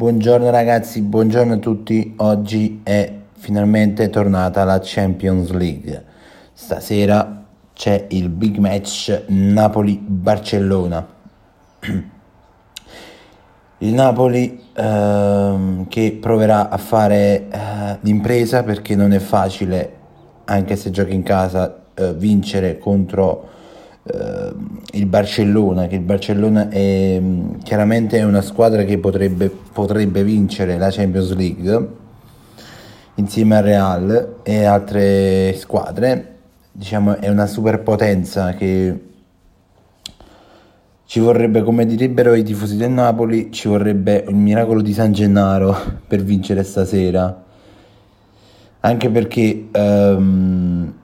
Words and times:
Buongiorno 0.00 0.48
ragazzi, 0.48 1.02
buongiorno 1.02 1.52
a 1.52 1.58
tutti. 1.58 2.14
Oggi 2.16 2.80
è 2.82 3.12
finalmente 3.36 4.08
tornata 4.08 4.64
la 4.64 4.80
Champions 4.82 5.50
League. 5.50 6.04
Stasera 6.54 7.44
c'è 7.74 8.06
il 8.08 8.30
big 8.30 8.56
match 8.56 9.24
Napoli-Barcellona. 9.26 11.06
Il 13.76 13.92
Napoli 13.92 14.62
ehm, 14.72 15.86
che 15.88 16.16
proverà 16.18 16.70
a 16.70 16.78
fare 16.78 17.48
eh, 17.50 17.98
l'impresa 18.00 18.62
perché 18.62 18.96
non 18.96 19.12
è 19.12 19.18
facile, 19.18 19.96
anche 20.46 20.76
se 20.76 20.90
gioca 20.90 21.12
in 21.12 21.22
casa, 21.22 21.78
eh, 21.92 22.14
vincere 22.14 22.78
contro 22.78 23.48
il 24.92 25.06
Barcellona, 25.06 25.86
che 25.86 25.96
il 25.96 26.02
Barcellona 26.02 26.68
è 26.68 27.18
mm, 27.20 27.60
chiaramente 27.62 28.22
una 28.22 28.42
squadra 28.42 28.84
che 28.84 28.98
potrebbe, 28.98 29.50
potrebbe 29.72 30.24
vincere 30.24 30.78
la 30.78 30.90
Champions 30.90 31.34
League 31.34 31.88
insieme 33.14 33.56
al 33.56 33.62
Real 33.62 34.36
e 34.42 34.64
altre 34.64 35.54
squadre. 35.56 36.26
Diciamo 36.72 37.16
è 37.18 37.28
una 37.28 37.46
superpotenza 37.46 38.54
che 38.54 39.08
ci 41.04 41.18
vorrebbe, 41.18 41.62
come 41.62 41.86
direbbero 41.86 42.34
i 42.34 42.44
tifosi 42.44 42.76
del 42.76 42.90
Napoli, 42.90 43.50
ci 43.50 43.66
vorrebbe 43.66 44.24
il 44.28 44.36
miracolo 44.36 44.80
di 44.80 44.92
San 44.92 45.12
Gennaro 45.12 45.76
per 46.06 46.22
vincere 46.22 46.62
stasera. 46.62 47.44
Anche 48.82 49.10
perché 49.10 49.68
um, 49.74 50.94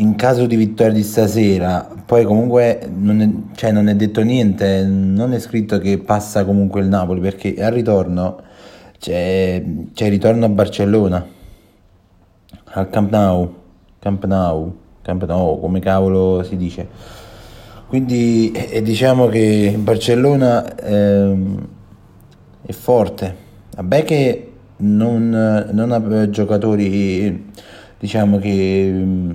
in 0.00 0.14
caso 0.14 0.46
di 0.46 0.56
vittoria 0.56 0.92
di 0.92 1.02
stasera, 1.02 1.88
poi 2.06 2.24
comunque 2.24 2.88
non 2.94 3.20
è, 3.20 3.28
cioè 3.56 3.72
non 3.72 3.88
è, 3.88 3.94
detto 3.96 4.22
niente, 4.22 4.84
non 4.84 5.32
è 5.32 5.40
scritto 5.40 5.78
che 5.78 5.98
passa 5.98 6.44
comunque 6.44 6.80
il 6.80 6.86
Napoli, 6.86 7.20
perché 7.20 7.54
al 7.62 7.72
ritorno 7.72 8.40
c'è, 8.98 9.62
c'è 9.92 10.04
il 10.04 10.10
ritorno 10.10 10.44
a 10.44 10.48
Barcellona, 10.48 11.26
al 12.64 12.90
Camp 12.90 13.10
Nou, 13.10 13.54
Camp 13.98 14.24
Nou, 14.24 14.76
Camp 15.02 15.24
Nou, 15.26 15.60
come 15.60 15.80
cavolo 15.80 16.44
si 16.44 16.56
dice. 16.56 16.86
Quindi 17.88 18.52
eh, 18.52 18.82
diciamo 18.82 19.26
che 19.26 19.74
Barcellona 19.78 20.76
eh, 20.76 21.36
è 22.62 22.72
forte, 22.72 23.36
vabbè 23.74 24.04
che 24.04 24.52
non, 24.76 25.68
non 25.72 25.90
ha 25.90 26.30
giocatori 26.30 27.46
diciamo 27.98 28.38
che 28.38 29.34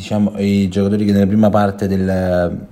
diciamo, 0.00 0.32
i 0.38 0.68
giocatori 0.68 1.04
che 1.04 1.12
nella 1.12 1.26
prima 1.26 1.50
parte 1.50 1.86
del, 1.86 2.66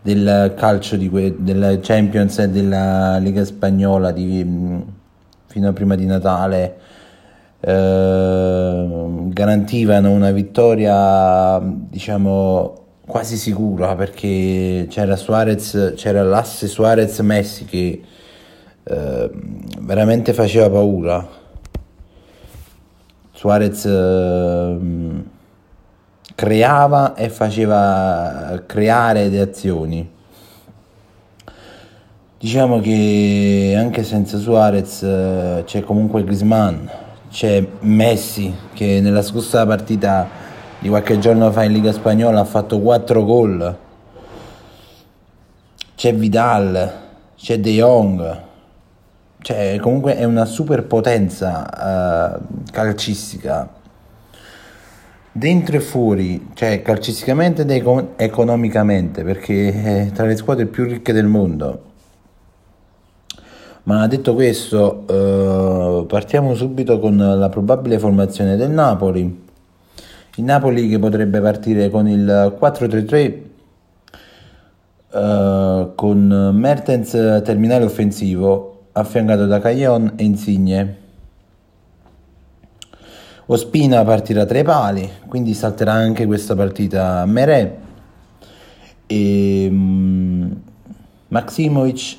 del 0.00 0.54
calcio 0.56 0.96
que, 1.10 1.36
della 1.38 1.78
Champions 1.80 2.38
e 2.38 2.48
della 2.48 3.18
Lega 3.18 3.44
Spagnola 3.44 4.10
di, 4.10 4.82
fino 5.44 5.68
a 5.68 5.72
prima 5.74 5.94
di 5.94 6.06
Natale 6.06 6.78
eh, 7.60 8.86
garantivano 9.28 10.10
una 10.10 10.30
vittoria 10.30 11.60
diciamo 11.62 12.78
quasi 13.06 13.36
sicura 13.36 13.94
perché 13.94 14.86
c'era 14.88 15.16
Suarez 15.16 15.92
c'era 15.96 16.22
l'asse 16.22 16.66
Suarez 16.66 17.18
Messi 17.20 17.66
che 17.66 18.02
eh, 18.84 19.30
veramente 19.80 20.32
faceva 20.32 20.70
paura. 20.70 21.42
Suarez 23.32 23.84
eh, 23.84 25.32
creava 26.34 27.14
e 27.14 27.28
faceva 27.28 28.62
creare 28.66 29.28
le 29.28 29.40
azioni. 29.40 30.12
Diciamo 32.38 32.80
che 32.80 33.74
anche 33.78 34.02
senza 34.02 34.36
Suarez 34.36 35.02
eh, 35.02 35.62
c'è 35.64 35.80
comunque 35.80 36.24
Griezmann, 36.24 36.86
c'è 37.30 37.66
Messi 37.80 38.54
che 38.74 39.00
nella 39.00 39.22
scorsa 39.22 39.64
partita 39.64 40.28
di 40.78 40.88
qualche 40.88 41.18
giorno 41.18 41.50
fa 41.50 41.62
in 41.62 41.72
Liga 41.72 41.92
Spagnola 41.92 42.40
ha 42.40 42.44
fatto 42.44 42.80
4 42.80 43.24
gol. 43.24 43.78
C'è 45.94 46.14
Vidal, 46.14 46.92
c'è 47.36 47.58
De 47.60 47.70
Jong. 47.70 48.42
Cioè, 49.40 49.78
comunque 49.80 50.16
è 50.16 50.24
una 50.24 50.44
superpotenza 50.44 52.36
uh, 52.36 52.70
calcistica 52.70 53.82
dentro 55.36 55.76
e 55.76 55.80
fuori, 55.80 56.50
cioè 56.54 56.80
calcisticamente 56.80 57.62
ed 57.62 57.70
economicamente, 58.16 59.24
perché 59.24 59.82
è 60.06 60.12
tra 60.12 60.26
le 60.26 60.36
squadre 60.36 60.66
più 60.66 60.84
ricche 60.84 61.12
del 61.12 61.26
mondo. 61.26 61.82
Ma 63.84 64.06
detto 64.06 64.34
questo, 64.34 65.04
eh, 65.08 66.06
partiamo 66.06 66.54
subito 66.54 67.00
con 67.00 67.16
la 67.16 67.48
probabile 67.48 67.98
formazione 67.98 68.56
del 68.56 68.70
Napoli. 68.70 69.42
Il 70.36 70.44
Napoli 70.44 70.88
che 70.88 70.98
potrebbe 70.98 71.40
partire 71.40 71.90
con 71.90 72.08
il 72.08 72.56
4-3-3 72.58 73.38
eh, 75.12 75.92
con 75.94 76.50
Mertens 76.54 77.10
terminale 77.44 77.84
offensivo 77.84 78.86
affiancato 78.92 79.46
da 79.46 79.58
Caglion 79.60 80.12
e 80.16 80.24
Insigne. 80.24 81.03
Ospina 83.46 84.02
partirà 84.04 84.46
tra 84.46 84.58
i 84.58 84.62
pali, 84.62 85.10
quindi 85.26 85.52
salterà 85.52 85.92
anche 85.92 86.24
questa 86.24 86.54
partita 86.54 87.20
a 87.20 87.26
Mere. 87.26 87.78
E, 89.06 89.66
um, 89.70 90.62
Maximovic 91.28 92.16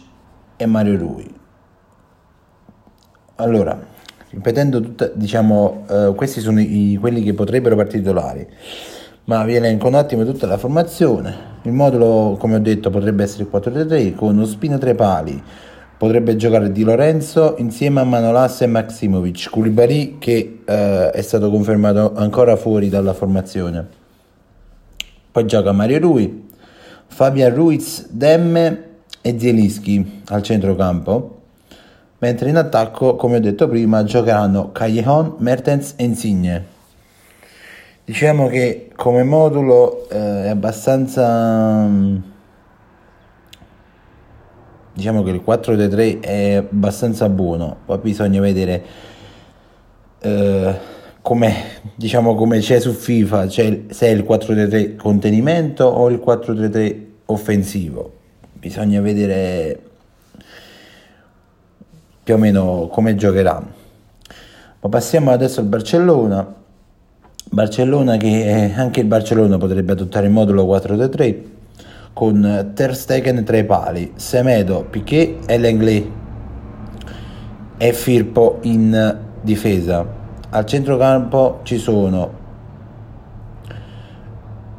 e 0.56 0.66
Mario 0.68 0.98
Rui. 0.98 1.34
Allora, 3.38 3.78
ripetendo 4.30 4.80
tutta, 4.80 5.10
diciamo, 5.14 5.86
uh, 5.88 6.16
questi 6.16 6.42
sono 6.42 6.62
i, 6.62 6.98
quelli 7.00 7.24
che 7.24 7.34
potrebbero 7.34 7.76
partire 7.76 8.04
titolari, 8.04 8.48
ma 9.26 9.44
vi 9.44 9.56
elenco 9.56 9.88
un 9.88 9.96
attimo 9.96 10.26
tutta 10.26 10.46
la 10.46 10.58
formazione. 10.58 11.54
Il 11.64 11.72
modulo, 11.72 12.38
come 12.38 12.56
ho 12.56 12.60
detto, 12.60 12.92
potrebbe 12.92 13.24
essere 13.24 13.44
il 13.44 13.50
4-3-3 13.52 14.14
con 14.14 14.38
Ospina 14.40 14.78
tra 14.78 14.92
i 14.92 14.96
pali, 14.96 15.42
potrebbe 15.98 16.36
giocare 16.36 16.72
Di 16.72 16.84
Lorenzo 16.84 17.56
insieme 17.58 18.02
a 18.02 18.04
Manolas 18.04 18.62
e 18.62 18.68
Maximovic, 18.68 19.50
Koulibaly 19.50 20.18
che 20.20 20.60
eh, 20.66 21.10
è 21.10 21.22
stato 21.22 21.50
confermato 21.50 22.14
ancora 22.16 22.56
fuori 22.56 22.90
dalla 22.90 23.14
formazione. 23.14 23.88
Poi 25.32 25.46
gioca 25.46 25.72
Mario 25.72 26.00
Rui, 26.00 26.50
Fabian 27.08 27.54
Ruiz, 27.54 28.08
Demme 28.10 28.84
e 29.22 29.40
Zielinski 29.40 30.22
al 30.28 30.42
centrocampo. 30.42 31.42
Mentre 32.20 32.50
in 32.50 32.58
attacco, 32.58 33.16
come 33.16 33.38
ho 33.38 33.40
detto 33.40 33.68
prima, 33.68 34.04
giocheranno 34.04 34.72
Callejon, 34.72 35.36
Mertens 35.40 35.94
e 35.98 36.04
Insigne. 36.04 36.66
Diciamo 38.06 38.48
che 38.48 38.92
come 38.96 39.24
modulo 39.24 40.08
eh, 40.10 40.44
è 40.46 40.50
abbastanza 40.50 41.88
diciamo 44.96 45.24
che 45.24 45.32
il 45.32 45.44
4-3 45.46 46.22
è 46.22 46.54
abbastanza 46.56 47.28
buono, 47.28 47.78
poi 47.86 47.98
bisogna 47.98 48.40
vedere 48.40 48.84
eh, 50.22 50.76
come, 51.22 51.54
diciamo, 51.96 52.34
come 52.34 52.60
c'è 52.60 52.80
su 52.80 52.94
FIFA, 52.94 53.50
cioè 53.50 53.82
se 53.90 54.08
è 54.08 54.12
il 54.12 54.24
4-3 54.24 54.96
contenimento 54.96 55.84
o 55.84 56.10
il 56.10 56.22
4-3 56.26 57.04
offensivo. 57.26 58.14
Bisogna 58.54 59.02
vedere 59.02 59.80
più 62.24 62.34
o 62.34 62.38
meno 62.38 62.88
come 62.90 63.16
giocherà. 63.16 63.62
Ma 64.80 64.90
passiamo 64.90 65.32
adesso 65.32 65.60
al 65.60 65.66
Barcellona. 65.66 66.56
Barcellona 67.52 68.18
che 68.18 68.72
anche 68.76 69.02
il 69.02 69.08
Barcellona 69.08 69.58
potrebbe 69.58 69.92
adottare 69.92 70.28
il 70.28 70.32
modulo 70.32 70.64
4-3 70.66 71.55
con 72.16 72.72
Ter 72.74 72.96
Stegen 72.96 73.44
tra 73.44 73.58
i 73.58 73.66
pali, 73.66 74.14
Semedo, 74.16 74.86
Piquet 74.90 75.50
e 75.50 75.58
Lenglet 75.58 76.08
e 77.76 77.92
Firpo 77.92 78.60
in 78.62 79.18
difesa. 79.42 80.06
Al 80.50 80.66
centrocampo 80.66 81.60
ci 81.64 81.78
sono 81.78 82.32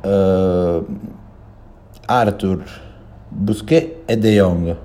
uh, 0.00 0.86
Arthur, 2.06 2.64
Busquet 3.28 3.98
e 4.06 4.16
De 4.16 4.30
Jong, 4.32 4.76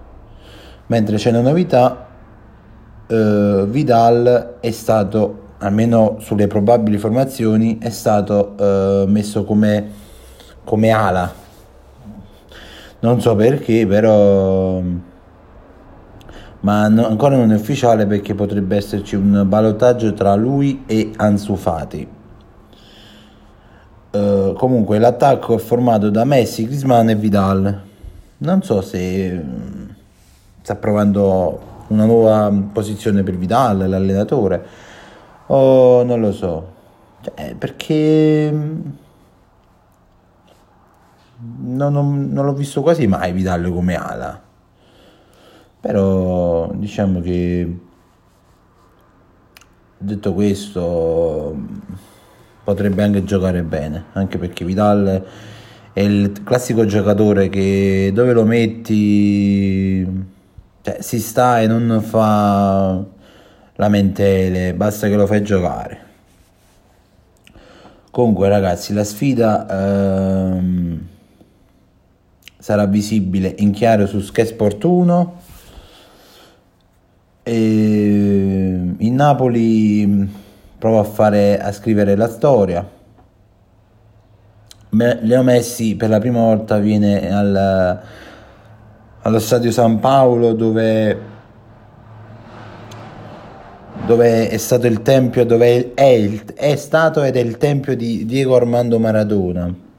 mentre 0.87 1.15
c'è 1.15 1.29
una 1.29 1.39
novità, 1.39 2.05
uh, 3.07 3.65
Vidal 3.65 4.57
è 4.59 4.71
stato, 4.71 5.53
almeno 5.59 6.17
sulle 6.19 6.47
probabili 6.47 6.97
formazioni, 6.97 7.77
è 7.77 7.89
stato 7.89 8.55
uh, 8.57 9.09
messo 9.09 9.45
come, 9.45 9.89
come 10.65 10.89
ala 10.89 11.40
non 13.01 13.21
so 13.21 13.35
perché, 13.35 13.85
però... 13.85 14.81
Ma 16.61 16.87
no, 16.87 17.07
ancora 17.07 17.35
non 17.35 17.51
è 17.51 17.55
ufficiale 17.55 18.05
perché 18.05 18.35
potrebbe 18.35 18.75
esserci 18.75 19.15
un 19.15 19.43
ballottaggio 19.47 20.13
tra 20.13 20.35
lui 20.35 20.83
e 20.85 21.11
Ansu 21.15 21.55
Fati. 21.55 22.07
Uh, 24.11 24.53
comunque 24.53 24.99
l'attacco 24.99 25.55
è 25.55 25.57
formato 25.57 26.09
da 26.09 26.23
Messi, 26.23 26.65
Griezmann 26.65 27.09
e 27.09 27.15
Vidal. 27.15 27.81
Non 28.37 28.61
so 28.61 28.81
se 28.81 29.43
sta 30.61 30.75
provando 30.75 31.85
una 31.87 32.05
nuova 32.05 32.53
posizione 32.71 33.23
per 33.23 33.37
Vidal, 33.37 33.89
l'allenatore, 33.89 34.65
o 35.47 36.03
non 36.03 36.19
lo 36.19 36.31
so, 36.31 36.71
cioè, 37.21 37.55
perché 37.55 38.53
non, 41.41 41.93
non, 41.93 42.29
non, 42.31 42.45
l'ho 42.45 42.53
visto 42.53 42.81
quasi 42.81 43.07
mai 43.07 43.31
Vidal 43.31 43.71
come 43.71 43.95
ala, 43.95 44.41
però 45.79 46.71
diciamo 46.73 47.21
che 47.21 47.77
detto 49.97 50.33
questo 50.33 51.55
potrebbe 52.63 53.03
anche 53.03 53.23
giocare 53.23 53.63
bene, 53.63 54.05
anche 54.13 54.37
perché 54.37 54.65
Vidal 54.65 55.25
è 55.93 55.99
il 56.01 56.43
classico 56.43 56.85
giocatore 56.85 57.49
che 57.49 58.11
dove 58.13 58.33
lo 58.33 58.45
metti 58.45 60.05
cioè, 60.81 61.01
si 61.01 61.19
sta 61.19 61.61
e 61.61 61.67
non 61.67 62.01
fa 62.01 63.03
lamentele, 63.75 64.73
basta 64.73 65.07
che 65.07 65.15
lo 65.15 65.25
fai 65.27 65.43
giocare. 65.43 66.09
Comunque 68.11 68.49
ragazzi, 68.49 68.93
la 68.93 69.03
sfida 69.03 69.67
ehm, 69.69 71.07
sarà 72.61 72.85
visibile 72.85 73.53
in 73.57 73.71
chiaro 73.71 74.05
su 74.05 74.21
Sky 74.21 74.45
Sport 74.45 74.83
1 74.83 75.35
e 77.43 77.53
in 78.97 79.15
Napoli 79.15 80.29
provo 80.77 80.99
a 80.99 81.03
fare 81.03 81.59
a 81.59 81.71
scrivere 81.71 82.15
la 82.15 82.29
storia. 82.29 82.87
Leo 84.89 85.43
Messi 85.43 85.95
per 85.95 86.09
la 86.09 86.19
prima 86.19 86.39
volta 86.39 86.77
viene 86.77 87.33
al 87.33 87.99
allo 89.23 89.39
stadio 89.39 89.71
San 89.71 89.99
Paolo 89.99 90.53
dove, 90.53 91.19
dove 94.05 94.49
è 94.49 94.57
stato 94.57 94.87
il 94.87 95.01
tempio, 95.03 95.45
dove 95.45 95.93
è, 95.93 96.03
il, 96.03 96.43
è 96.55 96.75
stato 96.75 97.21
ed 97.21 97.35
è 97.35 97.39
il 97.39 97.57
tempio 97.57 97.95
di 97.95 98.25
Diego 98.25 98.55
Armando 98.55 98.97
Maradona. 98.97 99.89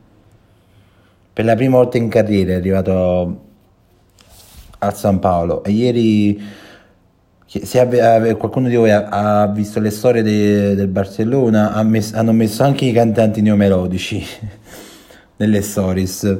Per 1.34 1.44
la 1.44 1.54
prima 1.54 1.76
volta 1.76 1.96
in 1.96 2.08
carriera 2.08 2.52
è 2.52 2.56
arrivato 2.56 3.40
a 4.78 4.90
San 4.90 5.18
Paolo 5.18 5.64
e 5.64 5.70
ieri 5.70 6.42
se 7.46 7.80
ave, 7.80 8.36
qualcuno 8.36 8.68
di 8.68 8.76
voi 8.76 8.90
ha, 8.90 9.08
ha 9.08 9.46
visto 9.46 9.78
le 9.80 9.90
storie 9.90 10.22
de, 10.22 10.74
del 10.74 10.88
Barcellona 10.88 11.72
ha 11.72 11.82
messo, 11.82 12.16
hanno 12.16 12.32
messo 12.32 12.62
anche 12.62 12.86
i 12.86 12.92
cantanti 12.92 13.42
neomelodici 13.42 14.24
nelle 15.36 15.62
stories. 15.62 16.38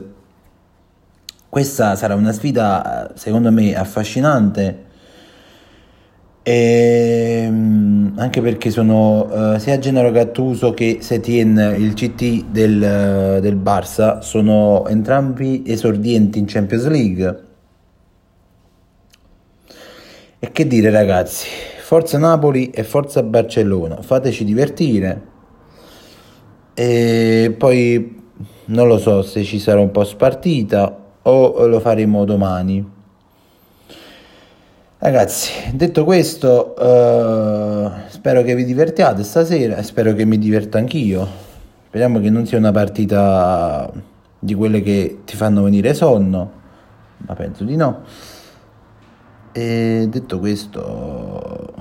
Questa 1.48 1.96
sarà 1.96 2.14
una 2.14 2.32
sfida 2.32 3.12
secondo 3.14 3.52
me 3.52 3.74
affascinante 3.74 4.90
e, 6.42 7.44
ehm, 7.46 8.14
anche 8.16 8.40
perché 8.40 8.70
sono 8.70 9.54
uh, 9.54 9.58
sia 9.58 9.78
Gennaro 9.78 10.10
Gattuso 10.10 10.72
che 10.72 10.98
Setien, 11.00 11.74
il 11.78 11.94
CT 11.94 12.46
del, 12.50 13.38
del 13.40 13.56
Barça, 13.56 14.20
sono 14.20 14.86
entrambi 14.88 15.62
esordienti 15.66 16.38
in 16.38 16.46
Champions 16.46 16.86
League. 16.88 17.42
E 20.38 20.50
che 20.50 20.66
dire 20.66 20.90
ragazzi, 20.90 21.46
forza 21.80 22.18
Napoli 22.18 22.70
e 22.70 22.82
forza 22.82 23.22
Barcellona, 23.22 24.02
fateci 24.02 24.44
divertire. 24.44 25.30
E 26.74 27.54
poi 27.56 28.20
non 28.64 28.88
lo 28.88 28.98
so 28.98 29.22
se 29.22 29.44
ci 29.44 29.60
sarà 29.60 29.80
un 29.80 29.92
po' 29.92 30.04
spartita 30.04 30.98
o 31.22 31.66
lo 31.66 31.78
faremo 31.78 32.24
domani. 32.24 33.00
Ragazzi, 35.04 35.50
detto 35.74 36.04
questo, 36.04 36.76
uh, 36.78 37.90
spero 38.06 38.42
che 38.42 38.54
vi 38.54 38.64
divertiate 38.64 39.24
stasera 39.24 39.74
e 39.74 39.82
spero 39.82 40.12
che 40.12 40.24
mi 40.24 40.38
diverta 40.38 40.78
anch'io. 40.78 41.26
Speriamo 41.88 42.20
che 42.20 42.30
non 42.30 42.46
sia 42.46 42.56
una 42.56 42.70
partita 42.70 43.90
di 44.38 44.54
quelle 44.54 44.80
che 44.80 45.22
ti 45.24 45.34
fanno 45.34 45.64
venire 45.64 45.92
sonno, 45.94 46.52
ma 47.16 47.34
penso 47.34 47.64
di 47.64 47.74
no. 47.74 48.04
E 49.50 50.06
detto 50.08 50.38
questo, 50.38 51.74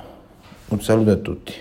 un 0.69 0.81
saluto 0.81 1.11
a 1.11 1.17
tutti. 1.17 1.53